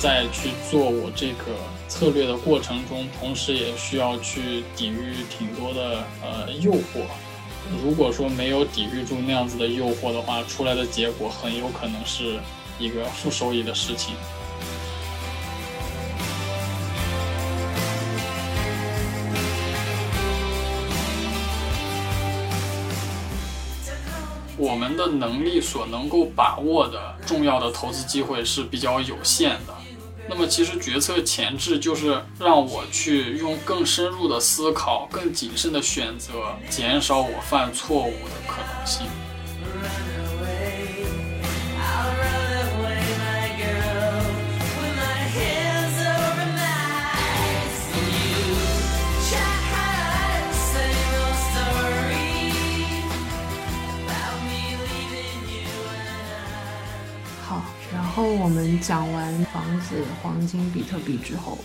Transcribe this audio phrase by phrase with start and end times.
[0.00, 1.44] 在去做我这个
[1.86, 7.04] 策略的过程中，同时也需要去抵御挺多的呃诱惑。
[7.84, 12.40] 如果说没有抵御住那样子的诱惑的话，出来的结果很有可能是
[12.78, 14.14] 一个负收益的事情。
[24.56, 29.74] 我们的能力所能够把握的重要的投资机会是比较有限的。
[30.32, 39.08] 那么，其实决策前置就是让我去用更深入的思考、更谨慎的选择，减少我犯错误的可能性。
[58.30, 61.58] 我们讲完房子、黄金、比特币之后，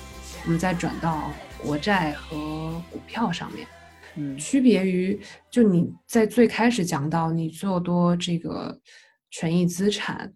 [0.45, 3.67] 我们再转到国债和股票上面。
[4.15, 5.19] 嗯，区别于
[5.51, 8.79] 就你在最开始讲到你做多这个
[9.29, 10.33] 权益资产，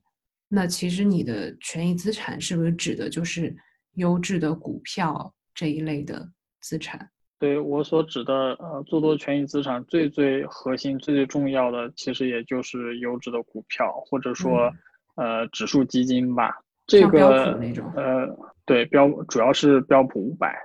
[0.48, 3.56] 那其实你的权益资产是不是指的就是
[3.96, 6.30] 优质的股票这一类的
[6.62, 7.10] 资产？
[7.40, 14.72] 对我所指的呃做多权益资产，最最核心、最最重要的，其实也就是优质的股票，或者说。
[15.20, 17.60] 呃，指数基金吧，这个
[17.94, 18.26] 呃，
[18.66, 20.58] 对标主要是标普五百，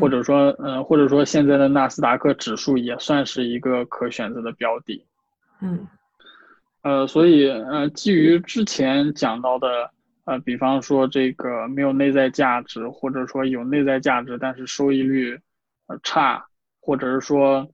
[0.00, 5.04] 或者说呃，或者说现在的纳斯达克指数也算是一个可选择的标的。
[5.60, 5.86] 嗯，
[6.80, 9.90] 呃，所以呃，基于之前讲到的
[10.24, 15.38] 呃，比方说这个没有内在价值，或者说有内在价值但是收益率
[15.86, 16.42] 呃差，
[16.80, 17.68] 或者是说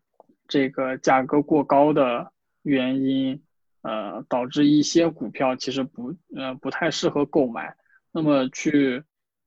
[0.49, 2.33] 这个价格过高的
[2.65, 3.41] 原因。
[3.89, 7.75] 呃，导致一些股票其实不呃不太适合购买。
[8.13, 9.03] 那么去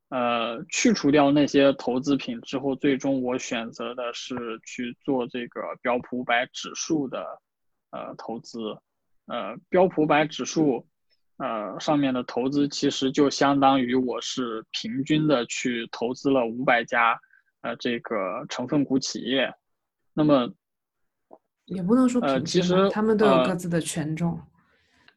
[0.09, 7.23] 呃去除掉那些投资品之后，最终我选择的是去做这个标普五百指数的
[7.91, 8.57] 呃投资。
[9.27, 10.87] 呃，标普五百指数
[11.37, 17.19] 呃上面的投资其实就相当于我是平均的去投资了五百家
[17.61, 19.53] 呃这个成分股企业。
[20.13, 20.51] 那么
[21.71, 24.37] 也不能说呃，其实他们都有各自的权重，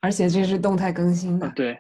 [0.01, 1.51] 而且这是动态更新的。
[1.57, 1.77] 对，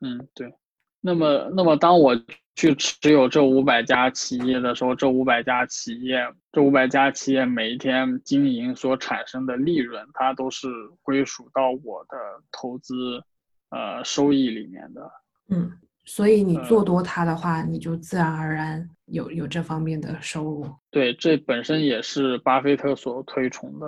[0.00, 0.54] 嗯，对。
[1.00, 2.14] 那么，那么当我
[2.54, 6.18] 去持有这五百家企业的时候，这五百家企业，
[6.52, 10.68] 这五百家企业每一天经营所产生的利润，它都是
[11.02, 12.18] 归属到我的
[12.52, 13.22] 投资
[13.70, 15.10] 呃收益里面的。
[15.48, 15.72] 嗯，
[16.04, 20.66] 所以你做多它的话，你就自然而然有有这方面的收入。
[20.90, 23.86] 对，这本身也是巴菲特所推崇的。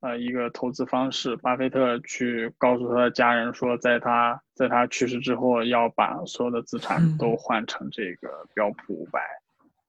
[0.00, 9.20] 呃，一个投资方式，巴菲特去告诉他的家人说，在他在他去世之后，要把所有的资产都换成这个标普五百，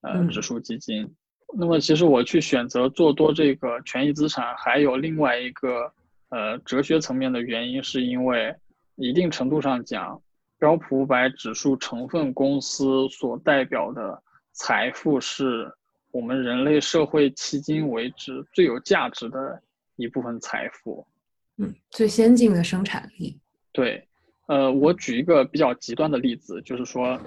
[0.01, 1.09] 呃，指数基金。
[1.53, 5.89] 那么，其实我去选择做多这个权益资产，还有另外一个
[6.27, 8.53] 呃哲学层面的原因，是因为
[8.95, 10.21] 一定程度上讲，
[10.59, 15.71] 标普五百指数成分公司所代表的财富，是
[16.11, 19.61] 我们人类社会迄今为止最有价值的。
[19.95, 21.05] 一部分财富，
[21.57, 23.39] 嗯，最先进的生产力。
[23.71, 24.07] 对，
[24.47, 27.19] 呃，我举一个比较极端的例子，就是说，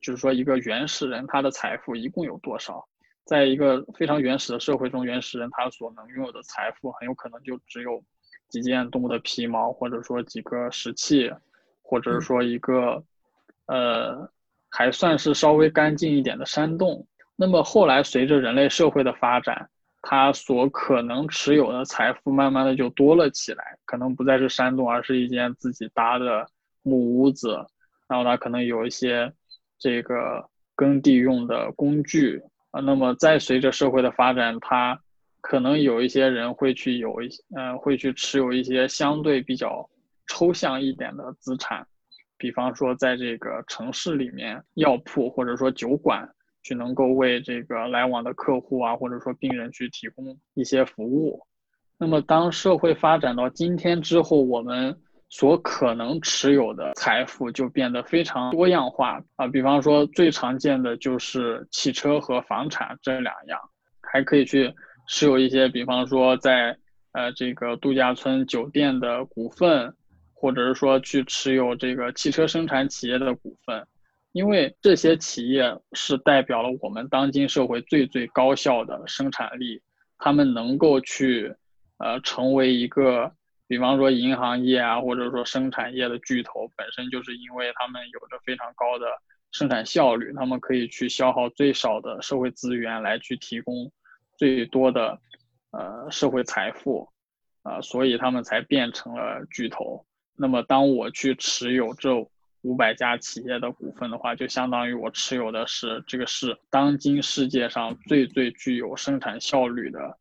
[0.00, 2.86] 就是说一个原始人他的财富一共有多少？
[3.24, 8.02] 在一个非常原始的社会中，原始人他所能拥有的财富很有可能就只有
[8.48, 11.28] 几件动物的皮毛，或者说几个石器，
[11.82, 13.02] 或者是说一个，
[13.66, 14.30] 呃，
[14.70, 17.04] 还算是稍微干净一点的山洞。
[17.34, 19.68] 那么后来随着人类社会的发展，
[20.08, 26.48] 他所可能持有的财富，慢慢的就多了起来，可能不再是山洞，而是一间自己搭的
[26.82, 27.56] 木屋子。
[28.06, 29.32] 然后他可能有一些
[29.80, 32.40] 这个耕地用的工具
[32.70, 32.80] 啊。
[32.80, 34.96] 那么再随着社会的发展，他
[35.40, 39.90] 可能有一些人会去有一呃，会去持有一些相对比较
[40.28, 41.84] 抽象一点的资产，
[42.38, 46.32] 比方说在这个城市里面，药铺或者说酒馆。
[46.66, 51.40] 去能够为这个来往的客户啊，或者说病人去提供一些服务。
[51.96, 54.92] 那么，当社会发展到今天之后，我们
[55.28, 59.46] 所可能持有的财富就变得非常多样化啊。
[59.46, 63.60] 比方说，最常见的就是汽车和房产这两样，
[64.02, 64.74] 还可以去
[65.06, 66.76] 持有一些，比方说在
[67.12, 69.94] 呃这个度假村酒店的股份，
[70.34, 73.86] 或者是说去持有这个汽车生产企业的股份。
[74.36, 79.80] 因为这些企业是代表了我们当今社会最最高效的生产力，
[80.18, 81.54] 他们能够去，
[81.96, 83.32] 呃，成为一个，
[83.66, 89.06] 比方说银行业啊，或者说生产业的巨头，本身就是因为他们有着非常高的
[89.52, 93.90] 生产效率，他们可以去消耗最少的社会资源来去提供
[94.36, 95.18] 最多的
[95.70, 97.08] 呃社会财富，
[97.62, 100.04] 啊，所以他们才变成了巨头。
[100.36, 102.10] 那么当我去持有这
[102.66, 110.18] 五百家企业的股份的话，就相当于我持有的是这个是当今世界上最最具有生产效率的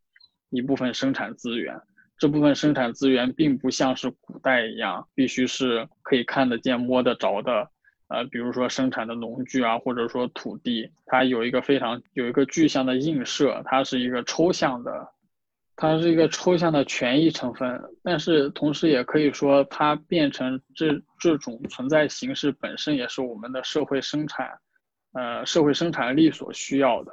[0.51, 1.75] 一部分生产资源。
[2.19, 7.68] 这部分生产资源并不像是古代一样，必须是可以看得见、摸得着的。
[8.07, 15.09] 呃，比如说生产的农具啊，或者说土地，它有一个非常有一个具象的映射，它是一个抽象的，
[15.75, 17.81] 它是一个抽象的权益成分。
[18.04, 24.48] 但是同时也可以说，它变成这这种存在形式本身也是我们的社会生产，
[25.13, 27.12] 呃，社会生产力所需要的。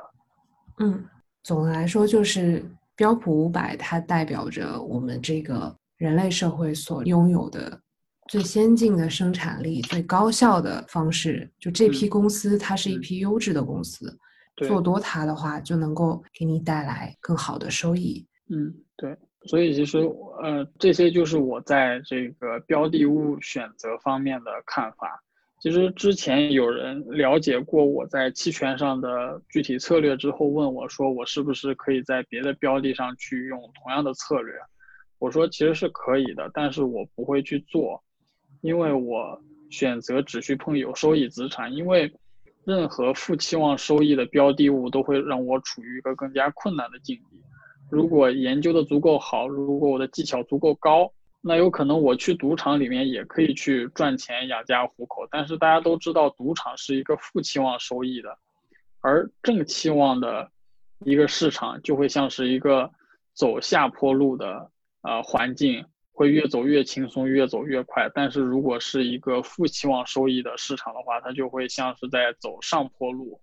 [0.81, 1.05] 嗯，
[1.43, 2.65] 总的来说就是。
[2.95, 7.81] 标普五百，它代表着我们这个人类社会所拥有的
[8.29, 11.51] 最先进的生产力、最高效的方式。
[11.59, 14.17] 就这批公司，它是一批优质的公司，
[14.69, 18.25] 做多它的话，就能够给你带来更好的收益。
[18.53, 19.17] 嗯，对。
[19.45, 19.99] 所以其实，
[20.41, 25.21] 呃，这些就是我在这个标的物选择方面的看法。
[25.61, 34.55] 其实之前有人了解过我在期权上的具体策略之后，问我说我是不是可以在别的标的上去用同样的策略？
[35.19, 38.03] 我说其实是可以的，但是我不会去做，
[38.61, 39.41] 因为我
[39.71, 42.13] 选择只去碰有收益资产，因为
[42.65, 47.41] 任何负期望收益的标的物都会让我处于一个更加困难的境地。
[47.93, 51.13] 如果研究的足够好，如果我的技巧足够高。
[51.45, 58.39] 那有可能我去赌场里面也可以去赚钱养家糊口，但是大家都知道赌场是一个负期望收益的，
[59.01, 60.53] 而正期望的
[61.01, 62.93] 一个市场就会像是一个
[63.35, 64.71] 走下坡路的
[65.03, 68.09] 呃环境，会越走越轻松，越走越快。
[68.15, 73.41] 但是如果是一个负期望收益的市场的话，它就会像是在走上坡路。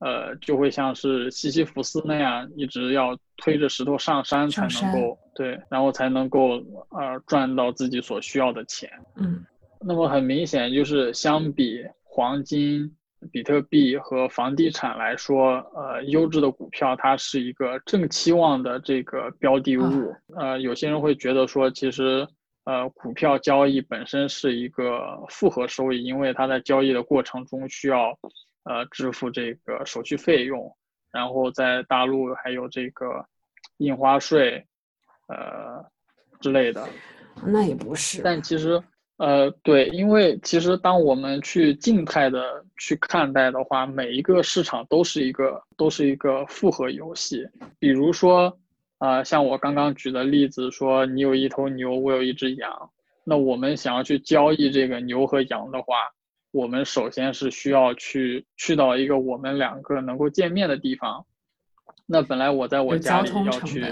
[0.00, 8.88] 呃，就会像是西西弗斯那样，一直要推着石头上山才能够对，然后才能够呃赚到自己所需要的钱。
[9.16, 9.44] 嗯，
[9.80, 12.96] 那么很明显就是相比黄金、
[13.32, 20.14] 比特币和房地产来说，呃，优质的股票它是一个正期望的这个标的物。
[20.36, 22.24] 呃，有些人会觉得说，其实
[22.62, 28.16] 呃，股票交易本身是一个复合收益，因为它在交易的过程中需要。
[28.68, 30.70] 呃，支付这个手续费用，
[31.10, 33.24] 然后在大陆还有这个
[33.78, 34.62] 印花税，
[35.26, 35.82] 呃
[36.38, 36.86] 之类的。
[37.46, 38.20] 那也不是。
[38.20, 38.78] 但其实，
[39.16, 47.48] 呃，对，因为其实当我们去静态的去看待的话，每一个市场都是一个都是一个复合游戏。
[47.78, 48.54] 比如说，
[48.98, 52.90] 啊，像我刚刚举的例子，说你有一头牛，我有一只羊，
[53.24, 55.94] 那我们想要去交易这个牛和羊的话。
[56.50, 61.24] 我们首先是需要去去到一个我们两个能够见面的地方。
[62.06, 63.84] 那本来我在我家里要去，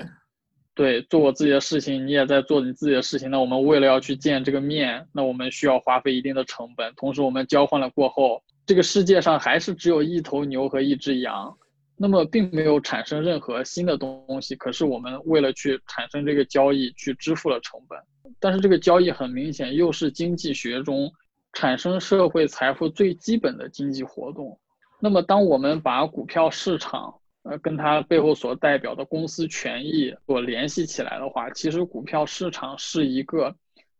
[0.75, 3.31] 对，做我自己的事情，你也在做你自己的事情。
[3.31, 6.93] 那我们为了要去见这个面，那我们需要花费一定的成本。
[6.97, 11.55] 同时，我们交换了过后，这个世界上还是只有一头牛和一只羊，
[11.97, 14.57] 那么并没有产生任何新的东西。
[14.57, 17.99] 可是我们为了去产生这个交易，去支付了成本。
[18.41, 21.13] 但是这个交易很明显又是经济学中。
[21.57, 24.61] 产生社会财富最基本的经济活动，
[25.01, 33.57] 那么当我们把股票市场，呃，跟它背后所代表的公司权益所联系起来的话，其实股票市场是一个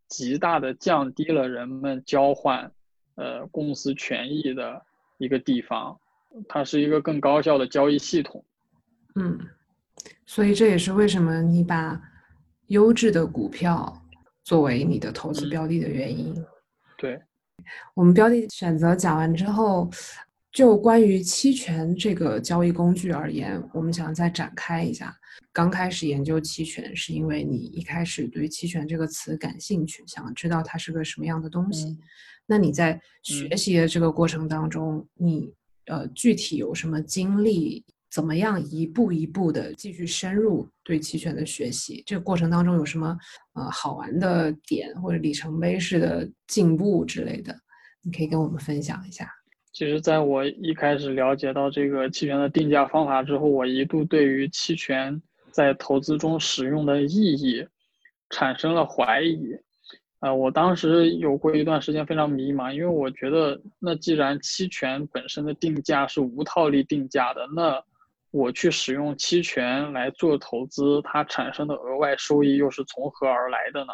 [0.07, 2.71] 极大的降低了人们交换，
[3.15, 4.79] 呃，公司权益的
[5.17, 5.99] 一个地方，
[6.47, 8.45] 它是一个更高效的交易系统。
[9.15, 9.35] 嗯，
[10.27, 11.99] 所以这也是为什么你把
[12.67, 13.99] 优质的股票
[14.43, 16.35] 作为你的投资标的的原因。
[16.99, 17.19] 对。
[17.93, 19.89] 我们标的选择讲完之后，
[20.51, 25.15] 就关于期权这个交易工具而言，我们想再展开一下。
[25.51, 31.97] 刚开始研究期权，是因为你一开始对期权这个词感兴趣，想知道它是个什么样的东西。
[32.45, 35.51] 那你在学习的这个过程当中，你
[35.87, 37.83] 呃具体有什么经历？
[38.09, 42.03] 怎么样一步一步的继续深入对期权的学习？
[42.05, 43.17] 这个过程当中有什么
[43.53, 47.53] 呃好玩的点或者里程碑式的进步之类的？
[48.01, 49.29] 你可以跟我们分享一下。
[49.73, 55.21] 其实，在我一开始了解到这个期权的定价方法之后，我一度对于期权
[55.51, 57.63] 在投资中使用的意义
[58.29, 59.55] 产生了怀疑。
[60.19, 67.79] 呃，我当时有过一段时间非常迷茫，因为我觉得，那既然期权本身的定价是无套利定价的，那
[68.37, 73.93] 我去使用期权来做投资，它产生的额外收益又是从何而来的呢？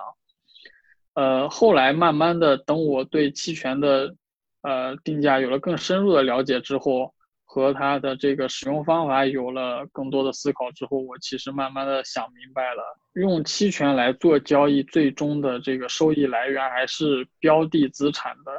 [1.13, 4.13] 呃，后来慢慢的，等我对期权的
[4.61, 7.13] 呃定价有了更深入的了解之后，
[7.45, 12.83] 和它的这个使用方法有了更多的思考之后，我其实慢慢的想明白了，
[13.13, 18.51] 用期权来做交易，最终的这个收益来源还是标的资产的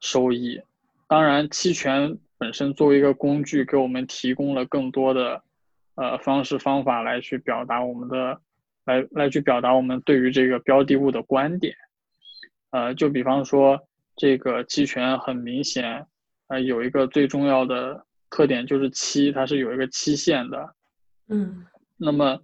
[0.00, 0.60] 收益。
[1.06, 5.44] 当然，期权本身作为一个工具，给我们提供了更多的
[5.94, 8.40] 呃方式方法来去表达我们的，
[8.84, 11.72] 来来去表达我们对于这个标的物的观点。
[12.70, 13.78] 呃，就比方说，
[14.16, 16.04] 这个期权很明显，
[16.48, 20.74] 呃，有一个最重要的特点就是期，它是有一个期限的。
[21.28, 21.64] 嗯，
[21.96, 22.40] 那么，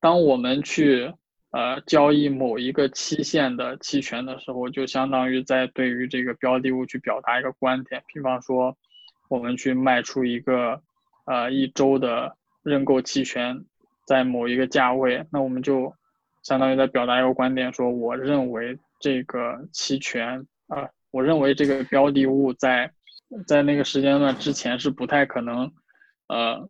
[0.00, 1.12] 当我们去
[1.50, 8.02] 呃交易某一个期限的期权的时候，就相当于在对于这个标的物去表达一个观点。
[8.14, 8.74] 比方说，
[9.30, 10.82] 我们去卖出一个
[11.24, 13.64] 呃一周的认购期权，
[14.04, 15.94] 在某一个价位，那我们就
[16.42, 18.78] 相当于在表达一个观点，说我认为。
[19.02, 22.92] 这个期权啊，我认为这个标的物在
[23.46, 25.72] 在那个时间段之前是不太可能，
[26.28, 26.68] 呃，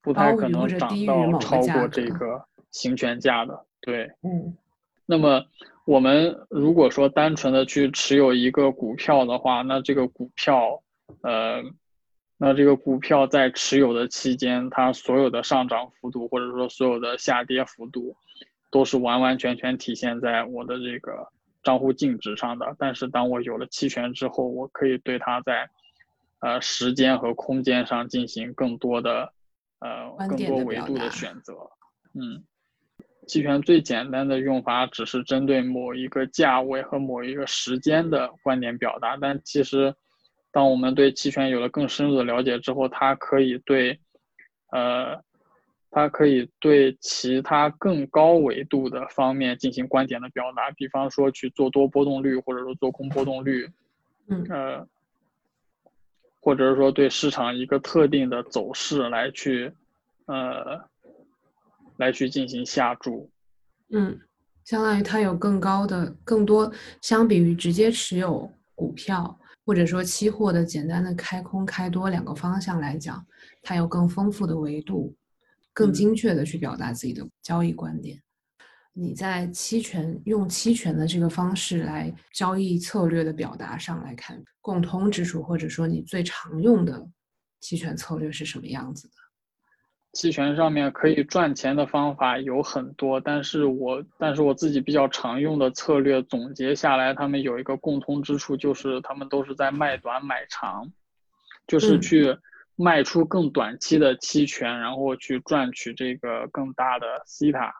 [0.00, 3.66] 不太可能涨到超过这个行权价的。
[3.80, 4.56] 对，嗯。
[5.06, 5.44] 那么
[5.86, 10.84] 我们如果说单纯的去持有一个股票的话，那这个股票，
[11.22, 11.64] 呃，
[12.38, 18.16] 那这个股票在持有的期间，它所有的上涨幅度或者说所有的下跌幅度，
[18.70, 21.28] 都是完完全全体现在我的这个。
[21.62, 25.68] 账户净值上的，但是当我有了期权之后，我可以对它在，
[26.38, 29.32] 呃，时间和空间上进行更多的，
[29.80, 31.54] 呃，更多维度的选择。
[32.14, 32.44] 嗯，
[33.26, 39.92] 期权最简单的用法只是针对某一个价位和某一个时间的观点表达，但其实，
[40.56, 44.00] 当我们对期权有了更深入的了解之后，它可以对，
[44.70, 45.22] 呃。
[45.88, 53.70] 它可以对其他更高维度的方面进行观点的表达，比方说去做多波动率，或者说做空波动率，
[54.28, 54.86] 嗯，呃，
[56.40, 59.72] 或者是说对市场一个特定的走势来去，
[60.26, 60.84] 呃，
[61.96, 63.30] 来去进行下注，
[63.88, 64.20] 嗯，
[64.64, 66.70] 相当于它有更高的、更多，
[67.00, 73.26] 相比于直接持有股票或者说期货的简单的开空开多两个方向来讲，
[73.60, 75.14] 它有更丰富的维度。
[75.74, 78.18] 更精确的去表达自己的交易观点。
[78.94, 87.06] 你在期权用期权的这个方式来交易策略的表达上来看，共通之处或者说你最常用的
[87.60, 89.14] 期权策略是什么样子的？
[90.16, 100.90] 期权上面可以赚钱的方法有很多，但是我但是我自己比较常用的策略总结下来，他们有一个共通之处，就是他们都是在卖短买长，
[101.66, 102.36] 就是去。
[102.78, 107.74] 卖出更短期的期权，然后去赚取这个更大的西塔，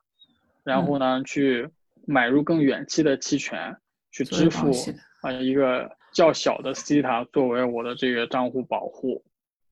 [0.64, 1.68] 然后呢，去
[2.06, 3.76] 买入更远期的期权，
[4.10, 4.72] 去支付
[5.20, 9.22] 啊一个较小的西塔作为我的这个账户保护。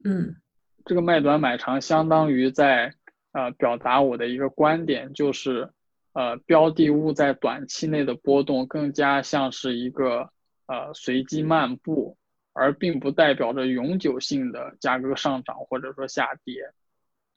[0.05, 0.37] 嗯，
[0.85, 2.95] 这个卖短买长相当于在
[3.33, 5.71] 呃表达我的一个观点，就是
[6.13, 10.31] 呃标的物在短期内的波动更加像是一个
[10.67, 12.17] 呃随机漫步。
[12.57, 16.63] 而并不代表着永久性的价格上涨或者说下跌，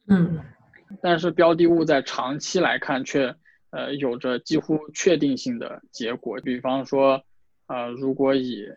[0.05, 0.39] 嗯，
[1.01, 3.33] 但是标的物在长期来看却
[3.71, 6.39] 呃有着几乎确定性的结果。
[6.41, 7.23] 比方说，
[7.65, 8.67] 呃，如果以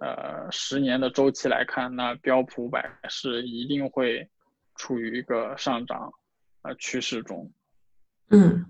[0.00, 4.28] 呃十年的周期来看，那标普五百是一定会
[4.74, 6.12] 处于一个上涨
[6.62, 7.50] 呃趋势中。
[8.30, 8.66] 嗯，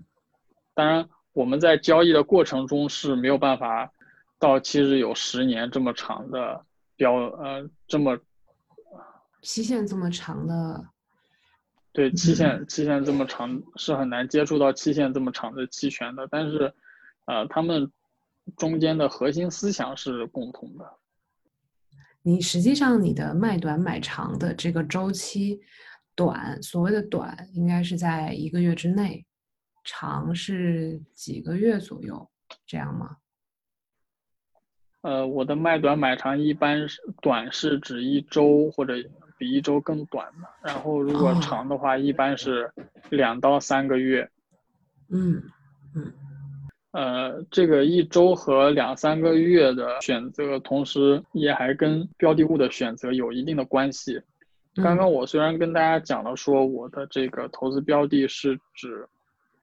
[0.73, 3.91] 当然我们在交易的过程中是没有办法
[4.37, 6.65] 到期日有十年这么长的。
[6.99, 8.19] 标呃这么
[9.41, 10.85] 期限这么长的，
[11.93, 16.73] 对期限期限这么长是很难接触到期限这么长的期权的，但是，
[17.25, 17.89] 呃，他们
[18.57, 20.98] 中间的核心思想是共同的。
[22.21, 25.59] 你实际上你的卖短买长的这个周期，
[26.15, 29.25] 短所谓的短应该是在一个月之内，
[29.83, 32.29] 长是几个月左右，
[32.65, 33.17] 这样吗？
[35.01, 38.95] 呃，我的卖短买长一般是短是指一周或者
[39.37, 42.69] 比一周更短的，然后如果长的话，一般是
[43.09, 44.29] 两到三个月。
[45.07, 45.41] 嗯
[45.95, 46.13] 嗯，
[46.91, 54.21] 呃，这个一周和两三个月的选择，同时也还跟标的物的选择有一定的关系。
[54.75, 59.07] 刚刚我虽然跟大家讲了说我的这个投资标的是指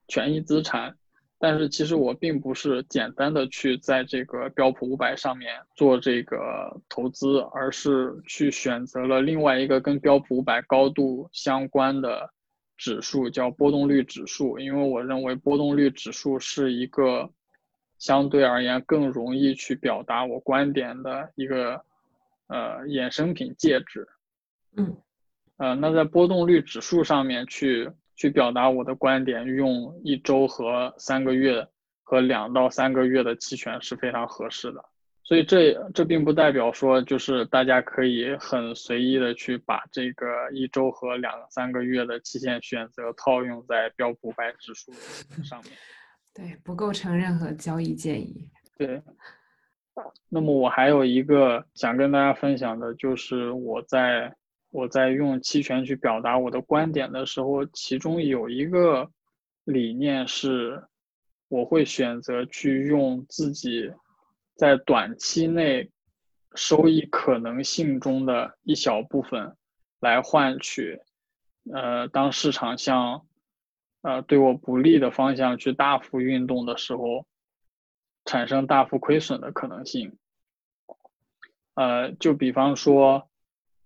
[0.08, 0.94] 权益资产。
[1.38, 12.30] 但是其实我并不是简单的去在这个标普五百上面做这个投资，而是去选择了另外一个跟标普五百高度相关的
[12.76, 14.58] 指数，叫波动率指数。
[14.58, 17.30] 因为我认为波动率指数是一个
[17.98, 21.82] 相对而言更容易去表达我观点的一个
[22.48, 24.06] 呃衍生品介质，
[24.76, 24.96] 嗯，
[25.56, 31.66] 呃，那在波动率指数上面去去表达我的观点，用一周和三个月
[32.02, 34.84] 和两到三个月的期权是非常合适的。
[35.26, 44.92] 所以这这并不代表说就是大家可以很随意的去把这个一周和两三个月的期限选择套用在标普五百指数
[45.42, 45.72] 上面。
[46.32, 48.48] 对，不构成任何交易建议。
[48.78, 49.02] 对。
[50.28, 54.32] 那么我还有一个想跟大家分享的，就是我在
[54.70, 59.10] 我在用期权去表达我的观点的时候，其中有一个
[59.64, 60.84] 理念是，
[61.48, 63.90] 我会选择去用自己
[64.56, 65.90] 在短期内
[66.54, 69.56] 收益可能性中的一小部分
[70.00, 71.00] 来换取，
[71.72, 73.26] 呃，当市场向
[74.02, 77.24] 呃对我不利的方向去大幅运动的时候。
[78.28, 80.18] 产生大幅亏损的可能性，
[81.74, 83.30] 呃，就比方说，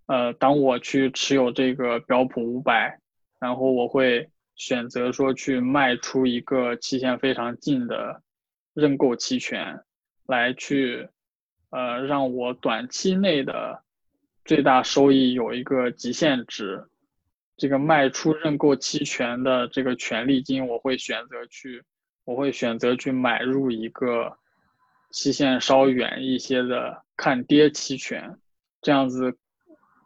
[0.07, 2.99] 呃，当我去持有这个标普五百，
[3.39, 8.23] 然后我会选择说去卖出一个期限非常近的
[8.73, 9.83] 认购期权，
[10.25, 11.09] 来去，
[11.69, 13.83] 呃，让我短期内的
[14.45, 16.85] 最大收益有一个极限值。
[17.57, 21.83] 这个卖出认购期权的这个权利金，我会选择去。
[22.23, 24.37] 我会选择去买入一个
[25.09, 28.37] 期限稍远一些的看跌期权，
[28.79, 29.35] 这样子，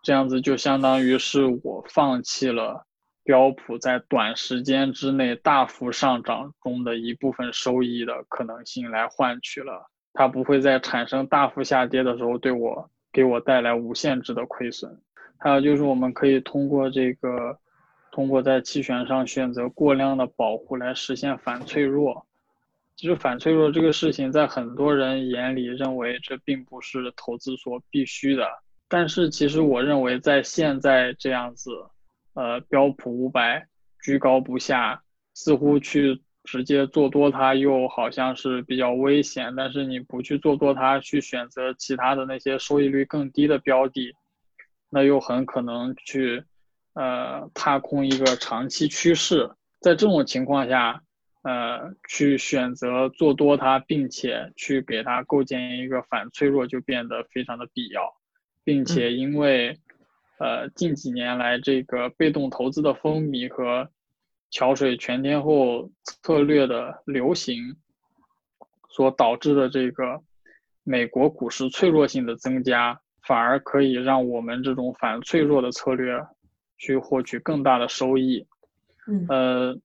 [0.01, 2.87] 这样子就相当于是我放弃了
[3.21, 14.99] 标普在短时间之内大幅上涨中的一部分收益的可能性，来换取了它不会在产生大幅下跌的时候对我给我带来无限制的亏损。
[15.37, 17.59] 还有就是我们可以通过这个。
[18.11, 22.25] 通过在期权上选择过量的保护来实现反脆弱，
[22.95, 28.47] 其实反脆弱这个事情在很多人眼里认为这并不是投资所必须的，
[28.87, 31.71] 但是其实我认为在现在这样子，
[32.35, 33.67] 呃，标普五百
[34.01, 44.15] 居高不下，似乎去直接做多它又好像是比较危险，但是你不去做多它，去选择其他的那些收益率更低的标的，
[44.89, 46.43] 那又很可能去。
[46.97, 51.01] 呃，踏空一个长期趋势，在这种情况下，
[51.43, 58.13] 呃，去选择做多它，并且去给它构建一个反脆弱，就变得非常的必要，
[58.63, 59.77] 并且因为，
[60.39, 63.89] 呃，近几年来这个被动投资的风靡和
[64.49, 67.75] 桥水全天候策略的流行，
[68.89, 70.21] 所导致的这个
[70.83, 76.25] 美国股市脆弱性的增加，反而可以让我们这种反脆弱的策略。
[76.77, 78.45] 去获取更大的收益，
[79.07, 79.79] 嗯，呃，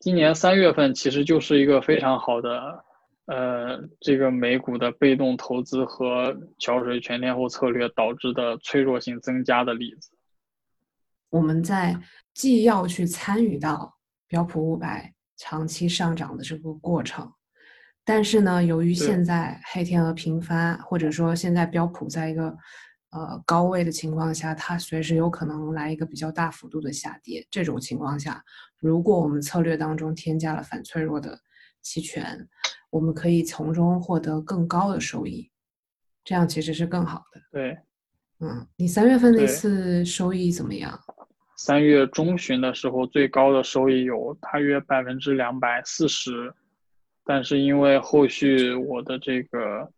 [0.00, 2.84] 今年三月份其实就是一个非常好的，
[3.26, 10.10] 呃，这个美股的被动投资和桥水全天候策略导致的脆弱性增加的例子。
[11.30, 11.96] 我们在
[12.36, 13.96] 既要去参与到
[14.28, 17.32] 标普五百长期上涨的这个过程，
[18.04, 22.56] 但是呢，由于现在黑天鹅频发，或者说现在标普在一个。
[23.10, 27.46] 呃，高位的情况下，它随时有可能来一个比较大幅度的下跌。
[27.50, 28.44] 这种情况下，
[28.78, 31.38] 如果我们策略当中添加了反脆弱的
[31.80, 32.46] 期权，
[32.90, 35.50] 我们可以从中获得更高的收益，
[36.24, 37.40] 这样其实是更好的。
[37.50, 37.78] 对，
[38.40, 41.00] 嗯，你三月份那次收益怎么样？
[41.56, 46.52] 三月中旬的时候，最高的收益有大约百分之两百四十，
[47.24, 49.90] 但是因为后续我的这个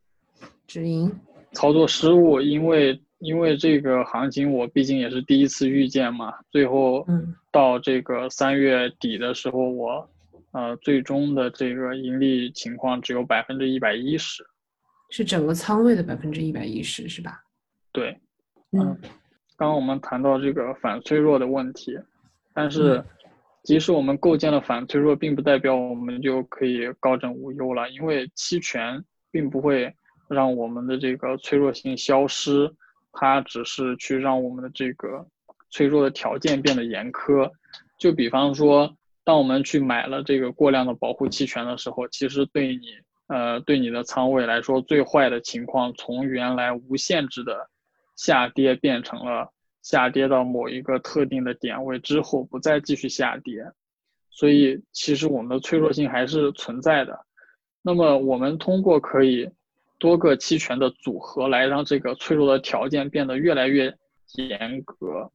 [0.66, 1.12] 止盈。
[1.52, 3.00] 操作失误，因为。
[3.20, 7.04] 因为这个行情我毕竟也是第一次遇见嘛，最后
[7.50, 10.08] 到这个三月底的时候，我
[10.52, 14.46] 呃最终的这个盈利情况只有百分之一百一十，
[15.10, 17.42] 是整个仓位的百分之一百一十是吧？
[17.90, 18.16] 对，
[18.70, 18.96] 嗯，
[19.58, 21.98] 刚刚我们谈到这个反脆弱的问题，
[22.54, 23.04] 但是
[23.64, 29.92] 即使我们构建了反脆弱，并不代表我们就可以高枕无忧了，因为期权并不会
[30.28, 32.72] 让我们的这个脆弱性消失。
[33.10, 35.26] 它只是去让我们的这个
[35.70, 37.50] 脆弱的条件变得严苛，
[37.98, 38.94] 就比方说，
[39.24, 42.86] 当我们去买了这个过量的保护期权的时候，其实对你，
[43.26, 47.68] 呃，对你的仓位来说，最坏的情况从原来无限制的
[48.18, 49.50] 下跌变成了
[49.80, 53.64] 下跌到某一个特定的点位之后不再继续下跌，
[54.28, 57.24] 所以其实我们的脆弱性还是存在的。
[57.80, 59.48] 那么我们通过可以。
[60.00, 63.92] 多个期权的组合来让这个脆弱的条件变得越来越
[64.34, 65.32] 严格，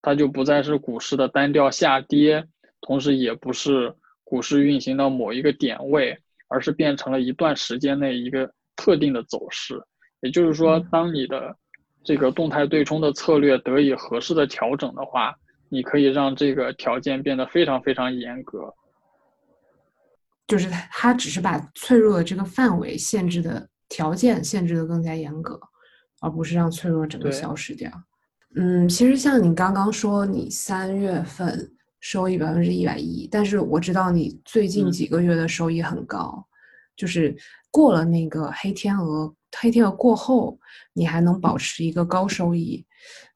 [0.00, 2.46] 它就不再是股市的单调下跌，
[2.80, 9.82] 同时也不是股市运行到某一个点位，而是变成了一段时间内一个特定的走势。
[10.20, 11.56] 也就是说，当你的
[12.06, 15.34] 这个动态对冲的策略得以合适的调整的话，
[15.68, 18.72] 你可以让这个条件变得非常非常严格。
[20.46, 25.58] 就是它，它只是把脆弱的这个范围限制的条件限制的更加严格，
[26.20, 27.90] 而不是让脆弱整个消失掉。
[28.54, 36.46] 嗯，其实像你刚刚说，你三月份收益百分之一百一，但是我知道你最近几个月的收益很高，
[36.96, 37.36] 就是
[37.76, 40.58] 过了那个黑天鹅，黑天鹅过后，
[40.94, 42.82] 你还能保持一个高收益。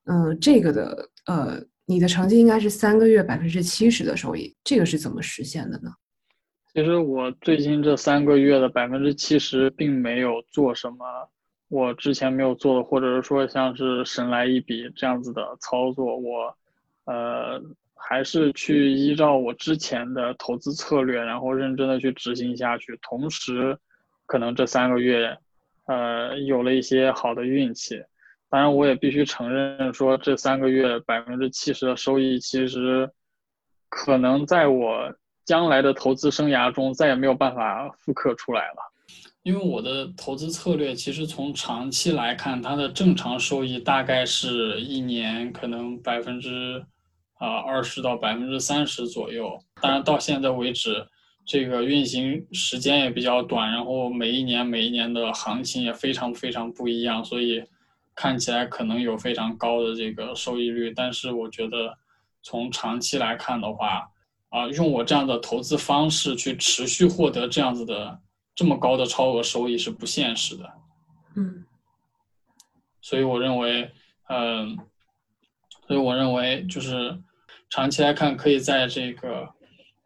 [0.05, 5.91] 嗯，这个的呃，你的成绩应该是三个月百分之七十的收益，这个是怎么实现的呢？
[6.73, 11.05] 其实我最近这三个月的百分之七十并没有做什么
[11.69, 16.57] 我之前没有做的，或者是说像是神来一笔这样子的操作，我
[17.05, 17.61] 呃
[17.93, 22.97] 还是去依照我之前的投资策略，然后认真的去执行下去。
[23.03, 23.77] 同时，
[24.31, 25.37] 可能这三个月
[25.87, 28.01] 呃有了一些好的运气。
[28.49, 33.09] 当然，我也必须承认说这三个月百分之七十的收益，其实
[33.89, 35.13] 可能在我。
[35.43, 38.77] 将来的投资生涯中再也没有办法复刻出来了，
[39.41, 46.81] 因为我的投资策略其实从长期来看，它的正常收益大概是一年可能百分之
[47.39, 49.59] 啊二十到百分之三十左右。
[49.81, 51.05] 当然到现在为止，
[51.51, 57.61] 这个运行时间也比较短，然后每一年每一年的行情也非常非常不一样，所以
[58.15, 60.93] 看起来可能有非常高的这个收益率。
[60.95, 61.93] 但是我觉得
[62.41, 64.09] 从长期来看的话，
[64.47, 68.17] 啊，用我这样的投资方式去持续获得这样子的
[68.55, 70.71] 这么高的超额收益是不现实的。
[71.35, 71.65] 嗯，
[73.01, 73.91] 所以我认为，
[74.29, 74.77] 嗯，
[75.85, 77.21] 所以我认为就是
[77.69, 79.49] 长期来看，可以在这个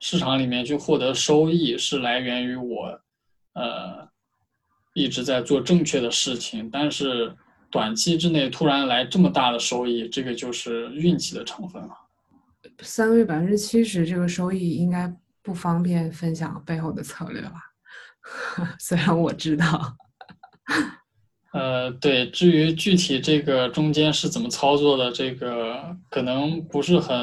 [0.07, 3.01] 市场里面去获得收益，是来源于我，
[3.53, 4.07] 呃，
[4.93, 6.69] 一直在做正确的事情。
[6.69, 7.35] 但是
[7.71, 11.89] 短期之内突然来这么大的收益，这个就是运气的成分了。
[12.81, 17.55] 三个月百分之七十，这个收益应该不方便分享背后的策略吧？
[18.77, 19.97] 虽然我知道。
[21.51, 27.17] 呃，对，至于具体这个中间是怎么操作的，这个可能不是很，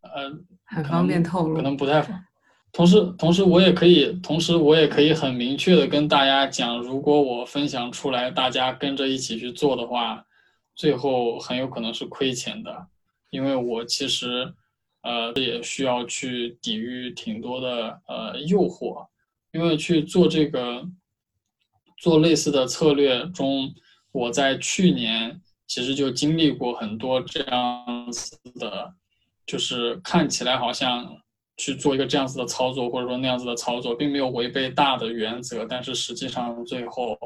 [0.00, 0.32] 呃，
[0.68, 2.24] 很方便透露，可能不太方。
[2.70, 10.24] 同时，同时我也可以，同时我也可以很明确的跟大家讲，如果我分享出来，大家跟着一起去做的话，
[10.74, 12.86] 最后很有可能是亏钱的。
[13.30, 14.52] 因为我其实，
[15.02, 19.06] 呃，也需要去抵御挺多的呃诱惑，
[19.52, 20.86] 因为去做这个，
[21.96, 23.74] 做类似的策略中，
[24.12, 28.94] 我在去年其实就经历过很多这样子的，
[29.48, 31.04] 就是看起来好像
[31.56, 37.18] 去做一个这样子的操作，或者说那样子的操作，并没有违背大的原则，但是实际上最后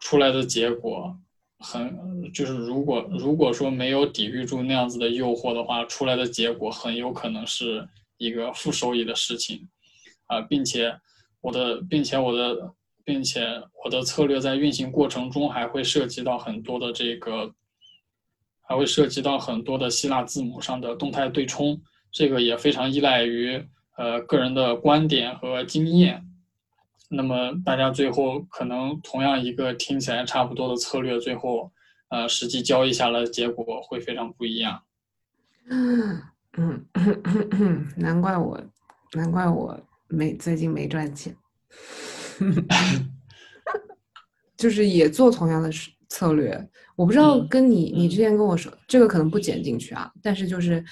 [0.00, 1.16] 出来的结果。
[1.60, 7.88] 很就是，如果如果说没有抵御住那样子的诱惑的话，出来的结果很有可能是
[8.18, 9.66] 一个负收益的事情，
[10.26, 10.94] 啊，并且
[11.40, 13.46] 我的，并且我的，并且
[13.82, 17.50] 我的策略在运行过程中还会涉及到很多的这个，
[18.66, 23.62] 还会涉及到很多的希腊字母上的动态对冲，这个也非常依赖于
[23.96, 26.26] 呃个人的观点和经验。
[27.10, 31.70] 那么大家最后可能同样一个听起来差不多的策略，最后，
[32.08, 34.82] 呃，实际交易下来的结果会非常不一样。
[35.68, 36.22] 嗯
[36.56, 36.84] 嗯，
[37.96, 38.60] 难怪我，
[39.12, 41.36] 难怪我没最近没赚钱，
[44.56, 45.70] 就是也做同样的
[46.14, 46.68] 策略。
[46.94, 50.82] 我不知道跟你，你之前跟我说这个可能不剪进去啊，但是就是，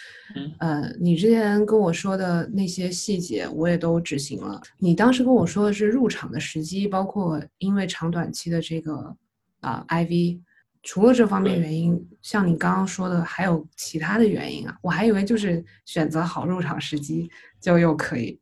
[0.59, 4.61] 呃，你之前跟我说的那些细节我也都执行了。
[4.79, 9.17] 你当时跟我说的是入场的时机，包括因为长短期的这个
[9.61, 10.41] 啊 IV，
[10.83, 14.77] 除了这方面原因，像你刚刚说的还有其他的原因啊？
[14.83, 17.31] 我还以为就是选择好入场时机
[17.61, 18.41] 就又可以。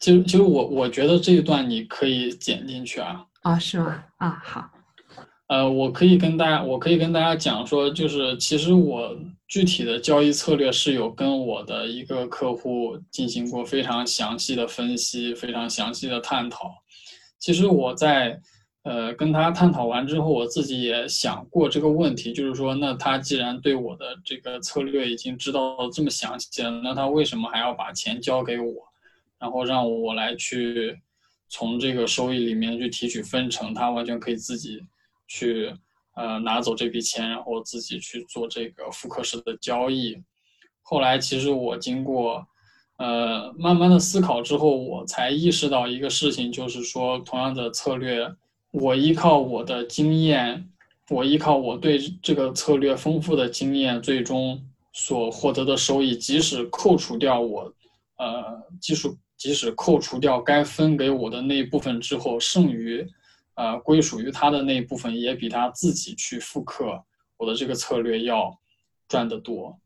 [0.00, 3.26] 其实其实我我觉得这一段你可以剪进去啊。
[3.42, 4.04] 啊，是吗？
[4.16, 4.70] 啊，好。
[5.46, 9.14] 呃，我可以跟大家，我可以跟大家讲说，就是其实我
[9.46, 16.74] 具体的交易策略是有跟我的一个客户进行过非常详细的分析，非常详细的探讨。
[17.38, 18.40] 其实我在
[18.84, 28.72] 呃跟他探讨完之后，我自己也想过这个问题，就是说，那他既然对我的这个策略已经知道这么详细了，那他为什么还要把钱交给我，
[29.38, 30.98] 然后让我来去
[31.50, 33.74] 从这个收益里面去提取分成？
[33.74, 34.82] 他完全可以自己。
[35.26, 35.72] 去
[36.14, 40.22] 呃拿走这笔钱，然后自己去做这个复刻式的交易。
[40.82, 42.46] 后来其实我经过
[42.98, 48.30] 呃慢慢的思考之后，我才意识到一个事情，就是说同样的策略，
[48.70, 50.68] 我依靠我的经验，
[51.10, 57.72] 我依靠我对这个策略丰富的经验，最终所获得的收益，即使扣除掉我，
[58.18, 63.04] 呃，即使即使扣除掉该分给我的那一部分之后，剩余，
[63.54, 67.04] 呃，归属于他的那一部分，也比他自己去复刻
[67.36, 68.58] 我的这个策略要
[69.08, 69.78] 赚得多。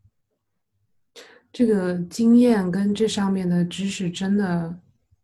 [1.53, 4.79] 这个经验跟这上面的知识真的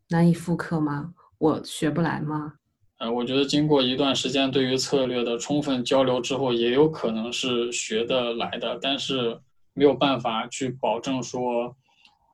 [0.08, 1.14] 难以复刻吗？
[1.38, 2.54] 我学不来吗？
[2.98, 9.38] 呃，我觉得经过一段时间对于策略的充分交流之后，也有可能是学得来的，但是
[9.74, 11.76] 没有办法去保证说，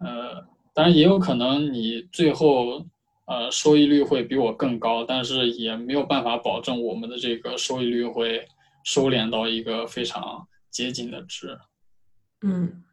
[0.01, 2.87] 呃，当然也有可能你最后
[3.26, 8.46] 呃收益率会比我更高，但是也没有办法保证我们的这个收益率会
[8.85, 11.59] 收敛到一个非常接近的值。
[12.42, 12.85] 嗯。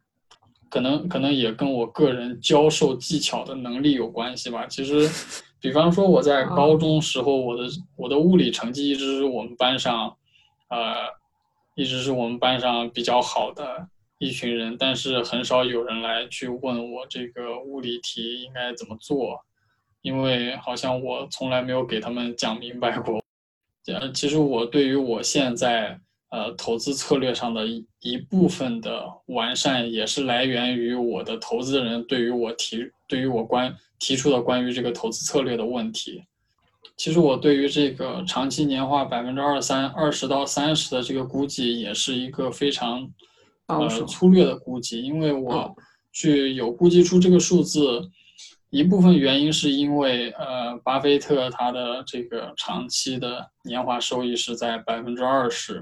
[0.69, 4.67] 可能可能也跟我个人教授技巧的能力有关系吧。
[4.67, 5.09] 其实，
[5.61, 7.63] 比方说我在 高中时候，我的
[7.95, 10.13] 我的物理成绩一直是我们班上，
[10.67, 10.93] 呃，
[11.75, 13.87] 一直是我们班上比较好的
[14.17, 14.75] 一群人。
[14.77, 19.39] 但是很少有人来去问我这个物理题应该怎么做，
[20.01, 23.21] 因为好像我从来没有给他们讲明白过。
[23.87, 25.99] 呃，其实我对于我现在。
[26.29, 36.21] 呃，投资策略上的一一部分的完善，也是来源于我的投资人对于我提对于我关提出的关于这个投资策略的问题。
[36.97, 43.09] 其实我对于这个长期年化百分之二三二十到三十的这个估计，也是一个非常
[43.67, 45.73] 呃粗略的估计，因为我
[46.11, 48.01] 去有估计出这个数字，
[48.69, 55.81] 一部分原因是因为呃，巴菲特他的这个长期的年化收益是在百分之二十。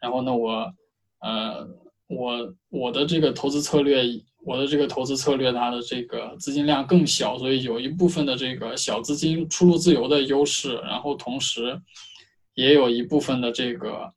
[0.00, 0.72] 然后呢，我，
[1.20, 1.66] 呃，
[2.06, 4.04] 我我的这个投资策略，
[4.44, 11.80] 我的这个投资策略，它的这个资金量更小，所以有一部分的这个小资金出入自由的优势，然后同时，
[12.54, 14.12] 也有一部分的这个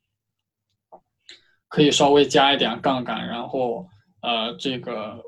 [1.68, 3.88] 可以稍微加一点杠杆，然后
[4.22, 5.24] 呃，这个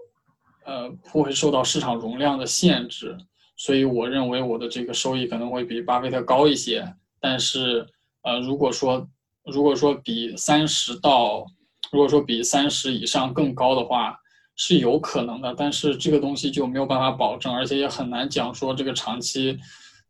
[0.65, 3.17] 呃不会受到市场容量的限制，
[3.55, 7.85] 所以我认为我的这个收益可能会比巴菲特高一些，但是
[8.23, 9.07] 呃，如果说
[9.45, 11.45] 如果说比三十到，
[11.91, 14.17] 如果说比三十以上更高的话，
[14.55, 19.57] 是有可能的，但是这个东西就没有办法保证，而且也很难讲说这个长期，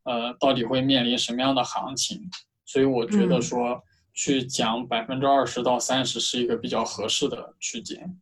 [0.03, 2.21] 呃，到底会面临什么样的行情。
[2.65, 3.81] 所以我觉得说
[4.13, 8.19] 去讲百分之二十到三十是一个比较合适的区间。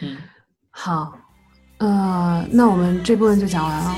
[0.00, 0.18] 嗯，
[0.70, 1.12] 好，
[1.78, 3.94] 呃，那我们这部分就讲完了。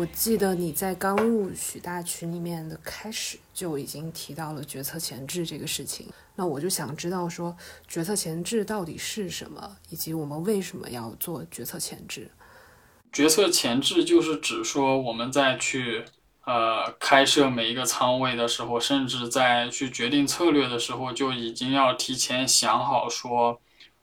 [0.00, 7.54] 我记得你在刚入许大群里面的开始就已经提到了决策前置这个事情，那我就想知道说
[7.86, 12.30] 决策前置到底是什么，以及我们为什么要做决策前置？
[13.12, 16.02] 决策前置就是指说我们在去
[16.46, 23.60] 呃开设每一个仓位的时候，甚至在去决定策略的时候，就已经要提前想好说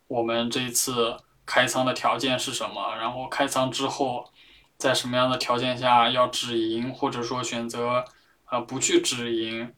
[0.08, 4.30] 我们这次开仓的条件是什么，然后开仓之后。
[4.78, 8.06] 在什么样的条件下要止盈，或者说选择
[8.52, 9.74] 呃不去止盈，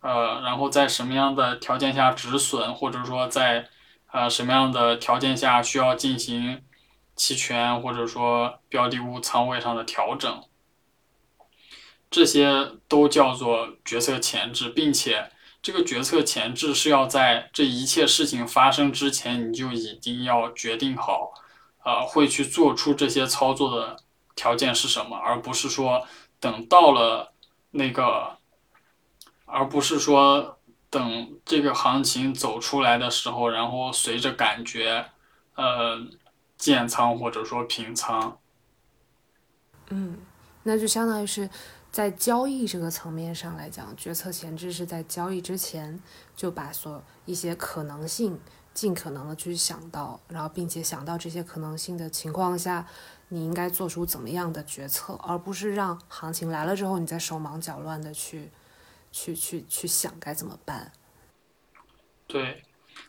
[0.00, 3.68] 呃，然后在什么样的条件下止损，或者说在
[4.12, 6.62] 呃什么样的条件下需要进行
[7.16, 10.44] 期权或者说标的物仓位上的调整，
[12.08, 21.32] 这些都叫做决策前置，并且这个决策前置是要在这一切事情发生之前，你就已经要决定好，
[21.84, 23.96] 呃，会去做出这些操作的。
[24.36, 26.06] 条件是什么，而不是说
[26.38, 27.32] 等到了
[27.70, 28.36] 那个，
[29.46, 30.58] 而不是说
[30.90, 35.06] 等这个行情走出来的时候，然后随着感觉，
[35.54, 35.98] 呃，
[36.58, 38.38] 建仓或者说平仓。
[39.88, 40.18] 嗯，
[40.64, 41.48] 那就相当于是
[41.90, 45.98] 在交易这个层面上来讲，决策前置是在交易之前
[46.36, 48.38] 就把所一些可能性
[48.74, 52.86] 尽可能的去想到，然后并且想到这些可能性的情况下。
[53.28, 58.50] 你应该做出怎么样的决策，而不是让行情来了之后，你再手忙脚乱的去，
[59.10, 60.92] 去去去想该怎么办。
[62.26, 62.62] 对，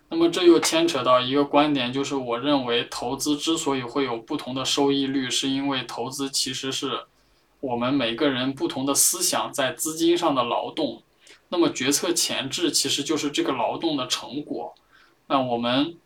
[0.09, 7.05] 那么这又牵扯到一个观点，就是我认为投资之所以会有不同的收益率，是因为投资其实是
[7.59, 11.03] 我们每个人不同的思想在资金上的劳动。
[11.49, 14.75] 那么决策前置其实就是这个劳动的成果。
[15.27, 15.97] 那我们。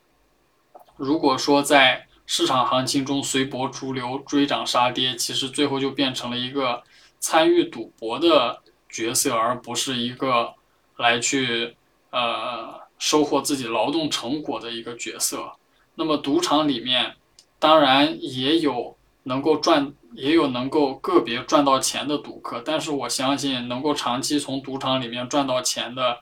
[0.97, 6.84] 如果说在市场行情中随波逐流、追涨杀跌，其实最后就变成了一个
[7.19, 10.53] 参与赌博的角色，而不是一个
[10.97, 11.75] 来去
[12.10, 15.51] 呃收获自己劳动成果的一个角色。
[15.95, 17.15] 那么赌场里面
[17.60, 19.93] 当然也有能够赚。
[20.13, 26.19] 也有能够个别赚到钱的赌客，但是我相信能够长期从赌场里面赚到钱的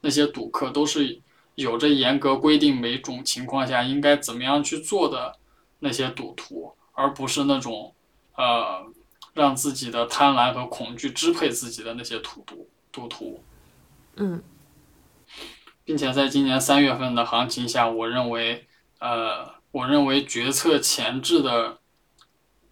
[0.00, 1.20] 那些赌客，都是
[1.58, 5.36] 有着严格规定每种情况下应该怎么样去做的
[5.80, 7.92] 那些赌徒，而不是那种
[8.36, 8.86] 呃
[9.34, 13.42] 让自己的贪婪和恐惧支配自己的那些赌徒赌徒。
[14.14, 14.40] 嗯，
[15.84, 18.68] 并且在今年三月份的行情下，我认为
[19.00, 21.78] 呃，我认为决策前置的。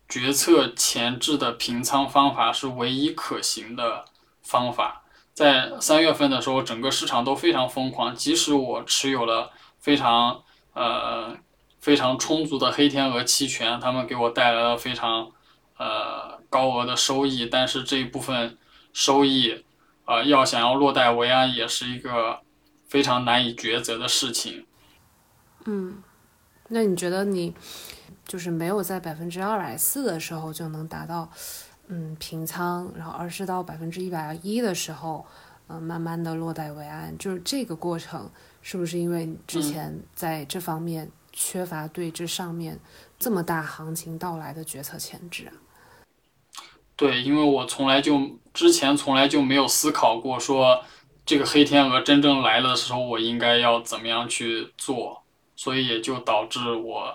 [0.09, 4.05] 决策前置的平仓方法是唯一可行的
[4.41, 5.03] 方法。
[5.37, 11.37] 在三月份的时候，整个市场都非常疯狂，即使我持有了非常呃
[11.79, 15.31] 非常充足的黑天鹅期权，他们给我带来了非常
[15.77, 18.57] 呃高额的收益，但是这一部分
[18.95, 19.63] 收益
[20.07, 22.41] 呃要想要落袋为安，也是一个
[22.89, 24.65] 非常难以抉择的事情。
[25.67, 26.03] 嗯，
[26.69, 27.55] 那你觉得你？
[28.27, 31.31] 就是没有在百分之二百四的时候就能达到，
[31.89, 35.25] 嗯，平仓，然后而是到百分之一百一的时候，
[35.69, 37.17] 嗯，慢慢的落袋为安。
[37.19, 38.31] 就是这个过程，
[38.63, 42.79] 是不是因为之前在这方面缺乏对这上面
[43.19, 45.53] 这么大行情到来的决策前置啊？
[46.97, 50.83] 对，因为我从来就之前从来就没有思考过说
[51.25, 55.23] 这个黑天鹅真正来了的时候，我应该要怎么样去做，
[55.55, 57.15] 所以也就导致我。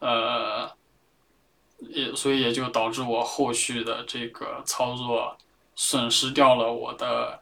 [0.00, 0.68] 呃，
[1.88, 5.36] 也所以也就导致我后续的这个操作
[5.74, 7.40] 损失掉了我的，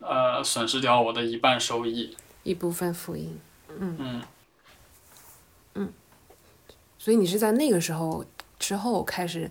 [0.00, 4.22] 呃，损失掉我的一半收益，一部分浮盈，嗯嗯
[5.74, 5.92] 嗯，
[6.98, 8.24] 所以你是在那个时候
[8.58, 9.50] 之后开始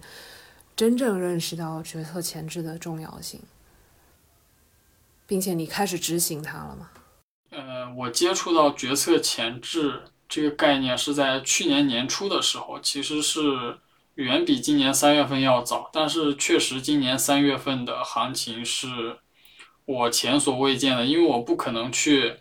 [0.76, 3.42] 真正认识到决策前置的重要性，
[5.26, 6.90] 并且你开始执行它了吗？
[7.52, 10.04] 呃，我接触到决策前置。
[10.30, 13.80] 这个概念是在去年年初的时候，其实是
[14.14, 19.18] 远比今年三月份要早，但是确实今年三月份的行情是
[19.86, 22.36] 我前所未见的，因为我不可能去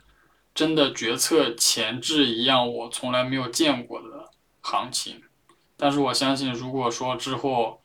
[0.54, 4.28] 真的决策前置一样我从来没有见过的
[4.60, 5.22] 行情，
[5.78, 7.80] 但是我相信，如果说之后，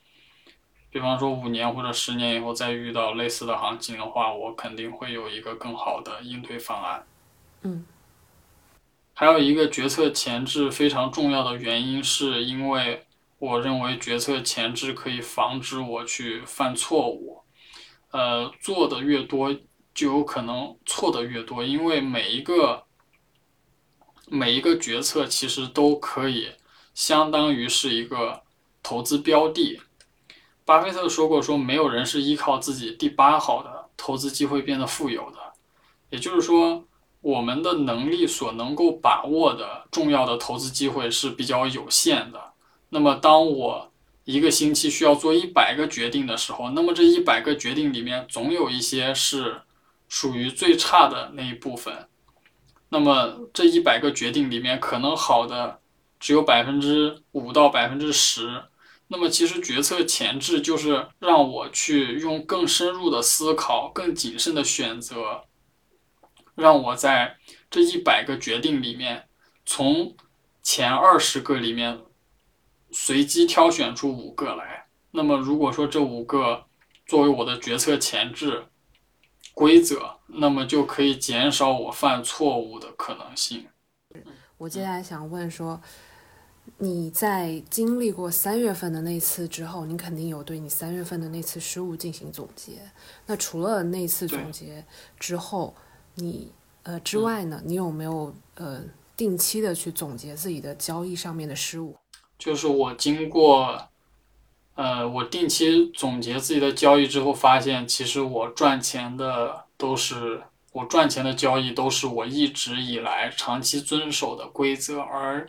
[0.90, 7.06] 比方说五年或者十年以后再遇到类似的行情的话，我肯定会有一个更好的应对方案。
[7.62, 7.86] 嗯。
[9.16, 13.06] 还有一个决策前置非常重要的原因，是因为
[13.38, 17.42] 我认为决策前置可以防止我去犯错误。
[18.10, 19.54] 呃，做的越多，
[19.94, 22.84] 就有可能错的越多，因为每一个
[24.26, 26.48] 每一个决策其实都可以
[26.92, 28.42] 相当于是一个
[28.82, 29.80] 投资标的。
[30.64, 35.38] 巴菲特说过，说没有人是依靠自己第八好的投资机会变得富有的，
[36.10, 36.84] 也就是说。
[37.24, 42.52] 我们的能力所能够把握的重要的投资机会是比较有限的。
[42.90, 43.90] 那么，当我
[44.24, 49.62] 一个星期需要做一百个决定的时候，那么这一百个决定里面总有一些是
[50.06, 52.06] 属于最差的那一部分。
[52.90, 55.80] 那么这一百个决定里面，可能好的
[56.20, 58.64] 只有百分之五到百分之十。
[59.08, 65.44] 那么，其实决策前置就是让我去用更深入的思考、更谨慎的选择。
[66.54, 67.36] 让我在
[67.70, 69.24] 这一百个决定里面，
[69.66, 70.14] 从
[70.62, 72.00] 前二十个里面
[72.90, 74.86] 随机挑选出五个来。
[75.10, 76.64] 那么，如果说这五个
[77.06, 78.64] 作为我的决策前置
[79.52, 83.66] 规则，那么就可以减少我犯错误的可能性。
[84.56, 85.80] 我接下来想问说，
[86.78, 92.72] 你在经历过三月份的那次之后，你肯定有对你三月份的那次失误进行总结。
[93.26, 94.84] 那除了那次总结
[95.18, 95.76] 之后，
[96.16, 96.52] 你
[96.84, 97.60] 呃之外呢？
[97.64, 98.82] 你有没有呃
[99.16, 101.96] 定期的去总结自己的交易上面的失误？
[102.38, 103.88] 就是我经过
[104.74, 110.42] 呃我定期总结自己的交易之后，发现其实我赚钱的都是
[110.72, 115.48] 我赚钱的交易都是我一直以来长期遵守的规则，而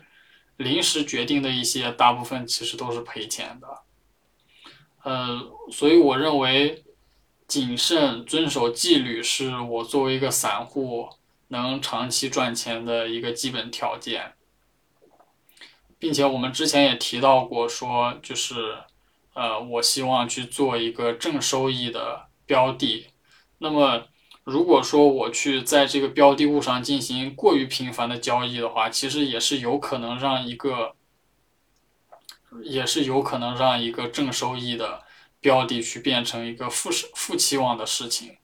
[0.57, 3.67] 临时决定的一些大部分其实都是赔钱的。
[5.03, 5.39] 呃，
[5.71, 6.81] 所以我认为。
[7.47, 11.09] 谨慎遵守纪律是我作为一个散户
[11.49, 14.33] 能长期赚钱的一个基本条件，
[15.99, 18.79] 并且我们之前也提到过，说就是，
[19.33, 23.07] 呃，我希望去做一个正收益的标的。
[23.59, 24.05] 那么，
[24.43, 30.95] 如果说我去在这个标的物上进行过于频繁的交易的话，其实也是有可能让一个，
[32.63, 35.04] 也是有可能让一个正收益的
[35.45, 38.37] 标的去变成一个负负期望的事情。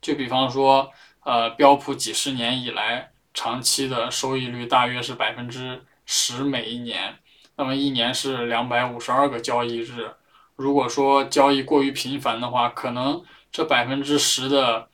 [0.00, 0.88] 就比方说，
[1.24, 7.16] 呃，标普几十年以来长期的收益率大约是百分之十每一年，
[7.56, 10.14] 那么一年是两百五十二个交易日。
[10.54, 14.88] 如果说交易过于频繁的话，可能这百分之十的。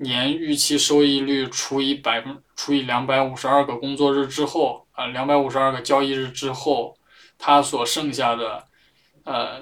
[0.00, 6.96] 年预期收益率除以百分除以两百五十二个工作日之后啊，两百五十二个交易日之后，
[7.36, 8.64] 它所剩下的
[9.24, 9.60] 呃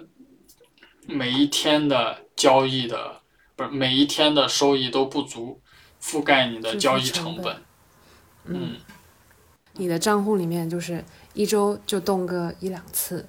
[1.06, 3.20] 每一天的交易的
[3.54, 5.60] 不是每一天的收益都不足
[6.02, 7.56] 覆盖你的交易成本。
[8.44, 8.76] 嗯，
[9.72, 11.04] 你的账户里面就是
[11.34, 13.26] 一周就动个一两次，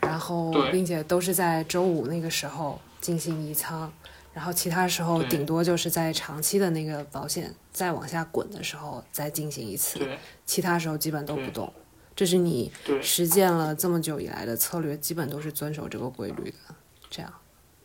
[0.00, 3.92] 然后并且都是在周五那个时候进行移仓。
[4.32, 9.98] 然后其他时候顶多就是在长期的那个保险再往下滚的时候再进行一次，
[10.46, 11.70] 其他时候基本都不动。
[12.14, 12.70] 这是你
[13.02, 16.74] 实践了这么久以来的策略，基本都是遵守这个规律的。
[17.10, 17.30] 这样，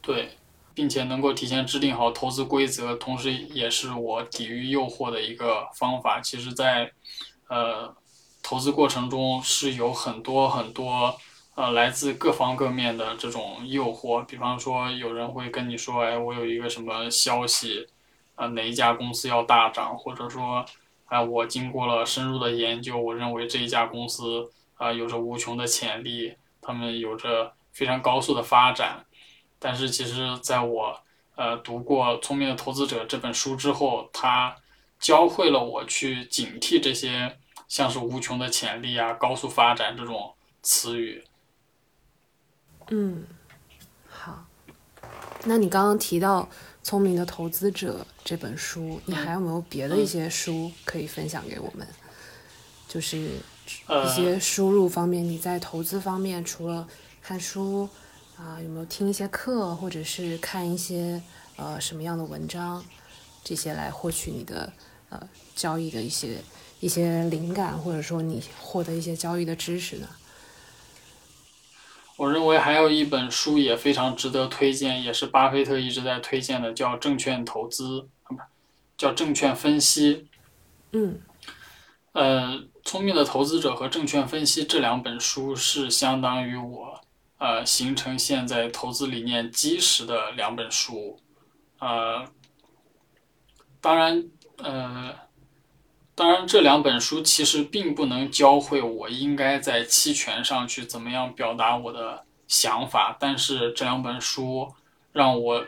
[0.01, 0.37] 对，
[0.73, 6.21] 并且能够提前制定好投资规则，同时也是我抵御诱惑的一个方法。
[6.21, 6.91] 其实，在
[7.49, 7.93] 呃
[8.41, 11.17] 投资过程中是有很多很多。
[11.57, 17.87] 呃，来自各方各面的这种诱惑，比方说有人会跟你说，哎，我有一个什么消息，
[18.35, 20.65] 呃，哪一家公司要大涨，或者说，
[21.05, 29.05] 哎，我经过了深入的研究，我认为这一家公司啊有着无穷的潜力，他们有着非常高速的发展。
[29.59, 30.99] 但是其实，在我
[31.35, 34.55] 呃读过《聪明的投资者》这本书之后，它
[34.99, 37.37] 教会了我去警惕这些
[37.67, 41.23] 像是无穷的潜力啊、高速发展这种词语。
[42.89, 43.25] 嗯，
[44.07, 44.45] 好。
[45.45, 46.41] 那你刚刚提到
[46.83, 51.87] 《聪明的投资者》这本书，你还有没有别的一些书可以分享给我们？
[52.87, 56.87] 就是一些输入方面，你在投资方面除了
[57.21, 57.89] 看书
[58.37, 61.21] 啊，有没有听一些课，或者是看一些
[61.55, 62.83] 呃什么样的文章，
[63.43, 64.71] 这些来获取你的
[65.09, 66.37] 呃交易的一些
[66.79, 70.07] 一些灵感，或者说你获得一些交易的知识呢？
[72.17, 78.37] 我认为还有一本书也非常值得推荐，也是巴菲特一直在推荐的，叫《证券投资》，不，
[78.97, 80.15] 叫《证券分析》。
[80.91, 81.19] 嗯，
[82.13, 87.01] 呃，聪明的投资者和证券分析这两本书是相当于我
[87.37, 91.19] 呃形成现在投资理念基石的两本书。
[91.79, 92.25] 呃，
[93.81, 94.23] 当然，
[94.57, 95.25] 呃。
[96.17, 103.17] 当然，这两本书其实并不能教会我应该在期权上去怎么样表达我的想法。
[103.19, 104.73] 但是这两本书
[105.11, 105.67] 让我，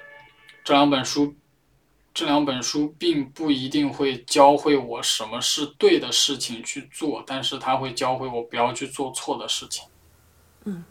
[0.63, 1.35] 这两本书，
[2.13, 9.85] 这两本书并不一定会教会我什么是对的事情去做，但是它会教会我不要去做错的事情。
[10.63, 10.85] 嗯，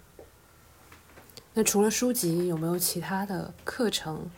[1.58, 4.30] 那除了书籍，有没有其他的课程？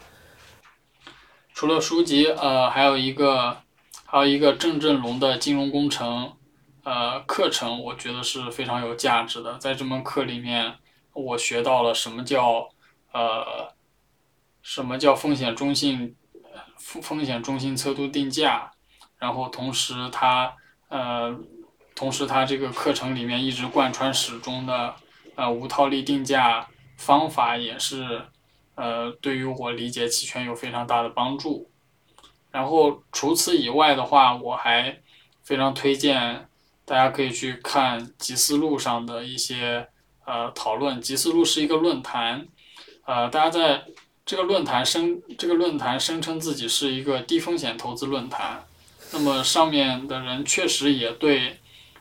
[1.52, 3.58] 除了书籍，呃，还有一个。
[4.10, 6.32] 还有一个郑振龙的金融工程，
[6.82, 9.58] 呃，课程我觉得是非常有价值的。
[9.58, 10.76] 在这门课里面，
[11.12, 12.70] 我学到了什么叫
[13.12, 13.74] 呃，
[14.62, 16.16] 什么叫风险中性，
[16.78, 18.72] 风风险中性测度定价。
[19.18, 20.56] 然后同时，他
[20.88, 21.38] 呃，
[21.94, 24.94] 同时他这个课程里面一直贯穿始终的
[25.34, 26.66] 呃无套利定价
[26.98, 28.20] 方法，也是
[28.74, 31.70] 呃对于我理解期权有非常大的帮助。
[32.50, 34.98] 然后除此以外的话，我还
[35.42, 36.46] 非常推荐
[36.84, 39.88] 大家可以去看集思路上的一些
[40.24, 41.00] 呃讨论。
[41.00, 42.46] 集思路是一个论坛，
[43.04, 43.84] 呃，大家在
[44.26, 48.64] 这个论坛声这个论坛声称自己是一个低风险投资论坛。
[49.12, 51.58] 那么上面的人确实也对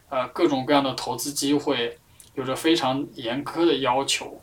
[0.10, 1.98] 呃各种各样的投资机会
[2.36, 4.42] 有着非常严苛的要求。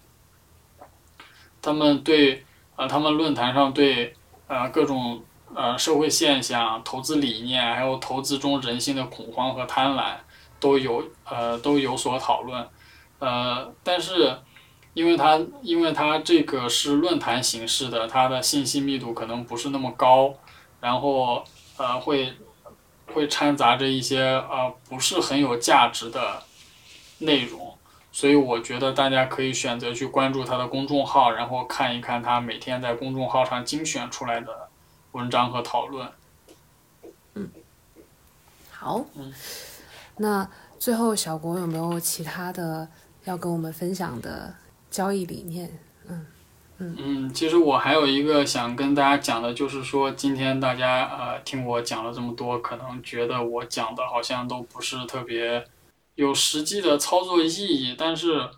[1.65, 2.45] 他们对
[2.77, 4.15] 呃他们论坛上对
[4.47, 5.23] 呃各种。
[5.57, 10.15] 呃，社会现象、投资理念，还有投资中人性的恐慌和贪婪，
[10.59, 12.69] 都有呃都有所讨论。
[13.21, 14.37] 呃，但是，
[14.95, 20.35] 因为它因为它这个是论坛形式的，它的信息密度可能不是那么高，
[20.81, 21.45] 然后
[21.77, 22.33] 呃会
[23.15, 26.43] 会掺杂着一些呃不是很有价值的
[27.19, 27.64] 内容，
[28.15, 34.69] 所以我觉得大家可以选择去关注他的公众号，然后看一看他每天在公众号上精选出来的。
[35.15, 36.09] 文章和讨论，
[37.35, 37.49] 嗯，
[38.73, 39.33] 好，嗯，
[40.17, 42.89] 那最后小国有没有其他的
[43.23, 44.53] 要跟我们分享的
[44.91, 45.71] 交易理念？
[46.09, 46.27] 嗯，
[46.79, 55.65] 嗯，其实我还有一个想跟大家讲的，就是说今天大家呃听我讲了这么多，可能觉得我讲的好像都不是特别
[56.15, 58.49] 有实际的操作意义，但是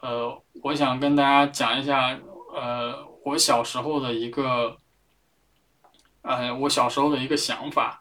[0.00, 2.18] 呃，我想跟大家讲一下
[2.54, 4.76] 呃我小时候的一个
[6.22, 8.00] 呃我小时候的一个想法，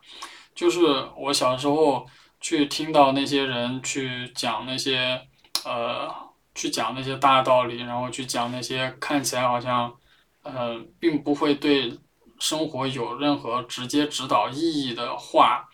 [0.54, 0.82] 就是
[1.18, 2.06] 我小时候
[2.40, 5.22] 去听到那些人去讲那些
[5.66, 6.26] 呃。
[6.58, 9.94] 去讲那些大道理，然后去讲那些看起来好像，
[10.42, 12.00] 呃，并不会对
[12.40, 15.68] 生活有任何直接指导意义的话，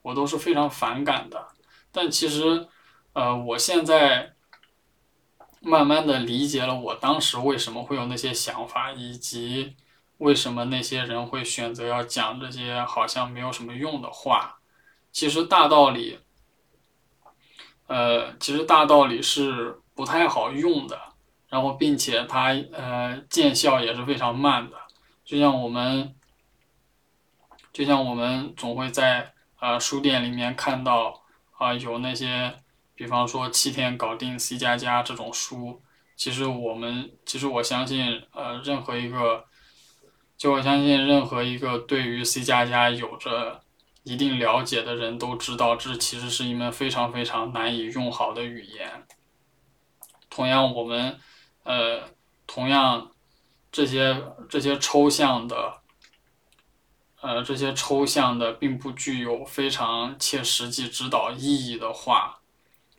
[0.00, 1.48] 我都是非常反感的。
[1.92, 2.66] 但其实，
[3.12, 4.32] 呃，我现在
[5.60, 9.76] 慢慢的理解了我当时为什么会有那些想法，以及
[10.18, 14.58] 为什么那些人会选择要讲这些好像没有什么用的话。
[15.12, 16.18] 其实大道理，
[17.86, 19.78] 呃，其实大道理是。
[19.94, 20.98] 不太好用的，
[21.50, 24.76] 然后并且它呃见效也是非常慢的，
[25.22, 26.14] 就像我们，
[27.74, 31.21] 就像我们总会在呃书店里面看到
[31.62, 32.52] 啊有那些，
[32.94, 35.80] 比方说七天搞定 C 加加这种书，
[36.16, 39.44] 其实我们其实我相信呃任何一个，
[40.36, 43.62] 就我相信任何一个对于 C 加加有着
[44.02, 49.06] 一定了解的人都知道，这其实是一门非常非常难以用好的语言。
[50.28, 51.18] 同样，我们，
[51.62, 52.02] 呃，
[52.46, 53.10] 同样，
[53.70, 55.81] 这些这些抽象的，
[57.22, 62.40] 呃，这些抽象的，并不具有非常切实际指导意义的话，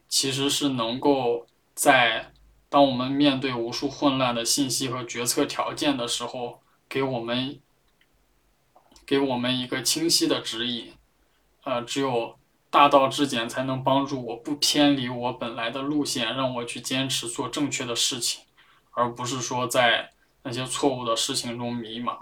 [0.09, 1.45] 其实是能够
[1.75, 2.31] 在
[2.69, 7.59] 当我们面对无数混乱的信息和决策条件的时候，给我们，
[9.05, 10.93] 给我们一个清晰的指引。
[11.63, 12.39] 呃，只有。
[12.73, 18.41] 大道至简才能帮助我不偏离我本来的路线，让我去坚持做正确的事情，
[18.93, 20.09] 而不是说在
[20.41, 22.17] 那些错误的事情中迷茫。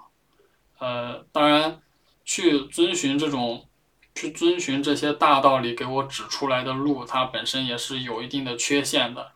[0.78, 1.82] 呃，当然，
[2.24, 3.68] 去遵循这种，
[4.16, 9.32] 去遵循这些大道理给我指出来的路，它本身也是有一定的缺陷的，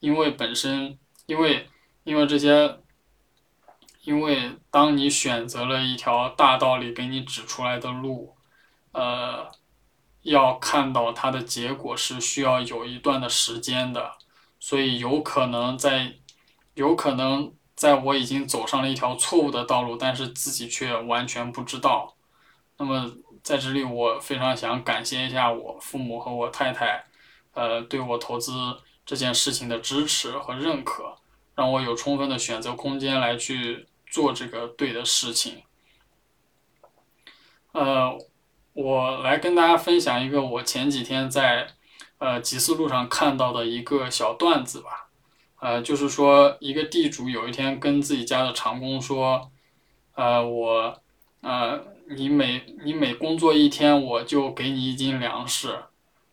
[0.00, 1.68] 因为本身，因为，
[2.04, 2.78] 因为这些，
[4.02, 8.34] 因为当你选择了一条大道理给你指出来的路，
[8.92, 9.50] 呃。
[10.24, 14.12] 要看到它的结果是需要有一段的时间的，
[14.58, 16.14] 所以有可能在，
[16.72, 22.13] 有可能在我已经走上了一条错误的道路，但是自己却完全不知道。
[22.78, 23.12] 那么
[23.42, 27.04] 在这里，我非常想感谢一下我父母和我太太，
[27.52, 28.52] 呃，对我投资
[29.04, 31.16] 这件事情的支持和认可，
[31.54, 35.62] 让我有充分的选择空间来去做这个对的事情。
[37.72, 38.18] 呃。
[38.76, 41.68] 我来跟大家分享一个我前几天在
[42.18, 45.08] 呃集思路上看到的一个小段子吧，
[45.60, 49.48] 呃，就是说一个地主有一天跟自己家的长工说，
[50.16, 51.00] 呃，我
[51.42, 55.84] 呃你每你每工作一天我就给你一斤粮食，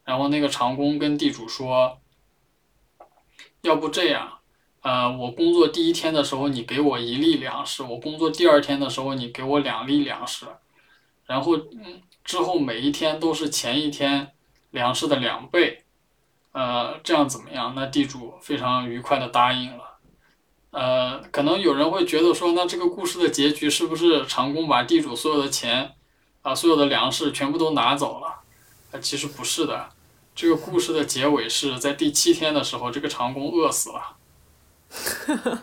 [0.03, 1.99] 然后那个长工跟地主说，
[3.61, 4.39] 要不这样，
[4.82, 10.45] 呃，我工作第一天的时候你给我一粒粮食，我工作第二天的时候你给我两粒粮食，
[11.26, 11.59] 然后。
[12.24, 14.32] 之后每一天都是前一天
[14.69, 15.84] 粮食的两倍，
[16.51, 17.74] 呃，这样怎么样？
[17.76, 19.90] 那地主非常愉快的答应了。
[20.72, 25.93] 呃，可能有人会觉得说，那这个故事的结局是不是长工把地主所有的钱
[26.41, 28.28] 啊，所有的粮食全部都拿走了？
[28.91, 29.89] 啊，其实不是的。
[30.34, 34.15] 这个故事的结尾是在第七天的时候，这个长工饿死了。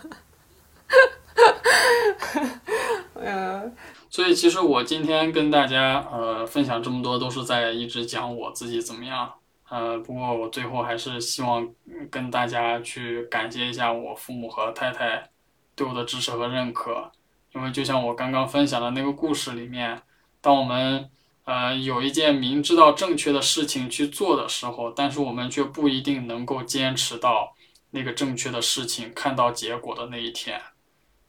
[4.10, 9.32] 所以，其实我今天跟大家呃分享这么多，都是在一直讲我自己怎么样。
[9.70, 11.68] 呃，不过我最后还是希望
[12.10, 15.28] 跟大家去感谢一下我父母和太太
[15.76, 17.12] 对我的支持和认可。
[17.54, 20.00] 因为就像我刚刚分享的那个故事里面，
[20.40, 21.10] 当我们
[21.44, 27.54] 呃有一件明知道正确的事情去做的时候，但是我们却不一定能够坚持到
[27.90, 30.60] 那个正确的事情看到结果的那一天。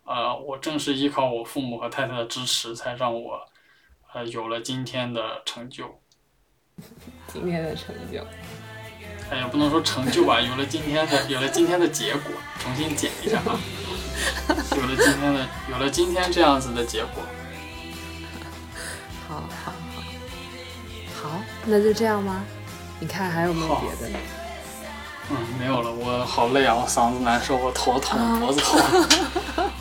[0.03, 3.41] 呃，我正是依靠我父母和太太的支持，才让我，
[4.13, 6.01] 呃，有了今天的成就。
[7.31, 8.25] 今天的成就，
[9.29, 12.31] 哎呀，不能说成就吧，有了今天的，有了今天的结果。
[12.59, 13.59] 重新剪一下啊，
[14.75, 17.23] 有了今天的，有了今天这样子的结果。
[19.29, 19.71] 好好
[21.21, 22.43] 好，好，那就这样吗？
[22.99, 24.19] 你看还有没有别的？
[25.31, 29.07] 嗯，没有了，我好累啊，我嗓子难受，我头疼，脖子疼。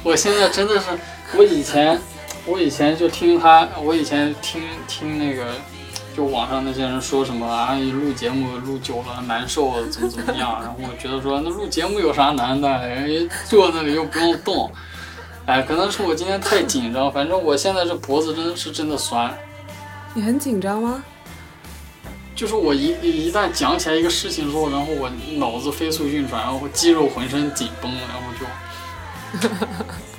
[0.05, 0.86] 我现在真的是，
[1.34, 1.99] 我以前，
[2.44, 5.55] 我以前就听他，我以前听听那个，
[6.18, 12.68] 就网上那些人说什么啊，录节目录久了难受，怎么怎么样，然后我觉得说，那录节目有啥难的？
[12.88, 14.68] 人坐那里又不用动，
[15.46, 19.32] 哎，可能是我今天太紧张，反正我现在这脖子真的是真的酸。
[20.12, 21.04] 你很紧张吗？
[22.34, 29.46] 就是我一一旦讲起来一个事情之后，然后我脑子飞速运转，然后肌肉浑身紧绷，然后就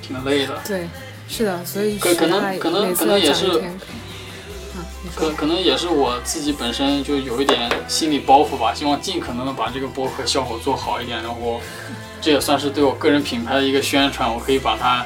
[0.00, 0.58] 挺累的。
[0.66, 0.88] 对，
[1.28, 3.68] 是的，所以可可能可能可能也是，啊，
[5.14, 11.60] 可可能也是我自己本身就有一点心理包袱吧，希望尽可能的把这个播客效果做好一点，然后
[12.20, 15.04] 这也算是对我个人品牌的一个宣传，我可以把它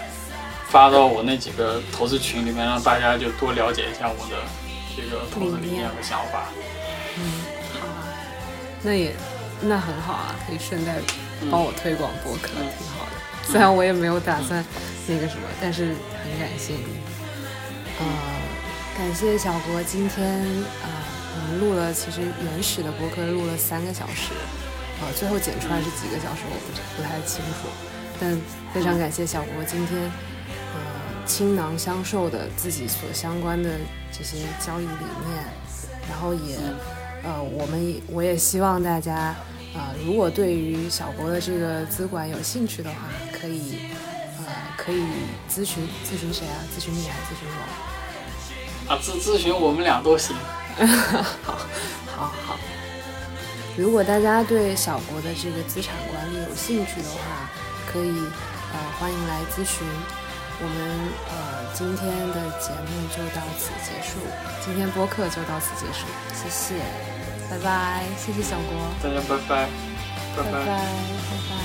[0.69, 4.37] 发到我那几个投资群里面，让大家就多了解一下我的
[4.97, 6.49] 这个投资理念和想法。
[7.17, 7.23] 嗯，
[7.81, 8.07] 好啊，
[8.83, 9.15] 那也
[9.63, 10.97] 那很好啊，可以顺带
[11.51, 13.13] 帮我推广播客，挺好的。
[13.45, 14.65] 虽然我也没有打算
[15.07, 16.99] 那个什么，但是很感谢你。
[18.01, 18.05] 呃，
[18.97, 20.41] 感谢小国今天
[20.83, 20.87] 啊，
[21.35, 24.33] 我们录了其实原始的播客录了三个小时，
[25.01, 27.69] 呃，最后剪出来是几个小时我不不太清楚，
[28.21, 28.39] 但
[28.73, 33.71] 非常感谢小国今天呃倾囊相授的自己所相关的
[34.13, 35.45] 这些交易理念，
[36.09, 36.57] 然后也。
[37.27, 39.35] 呃，我们也我也希望大家，
[39.75, 42.97] 呃，如果对于小博的这个资管有兴趣的话，
[43.33, 43.79] 可以，
[44.37, 44.45] 呃，
[44.77, 45.03] 可以
[45.51, 46.61] 咨询咨询谁啊？
[46.77, 47.94] 咨询你还是咨询我？
[48.89, 50.37] 啊，咨咨询我们俩都行。
[51.43, 51.53] 好，
[52.17, 52.59] 好，好。
[53.77, 57.49] 如果大家对小博的这个资产管理有兴趣的话，
[57.91, 58.19] 可以，
[58.73, 59.87] 呃，欢迎来咨询。
[60.61, 61.35] 我们呃
[61.75, 64.19] 今天的节目就到此结束，
[64.65, 66.75] 今天播客就到此结束，谢谢，
[67.51, 69.69] 拜拜，谢谢小郭，大家拜拜，
[70.37, 71.64] 拜拜，拜拜。